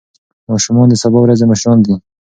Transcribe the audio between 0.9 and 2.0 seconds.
سبا ورځې مشران دي.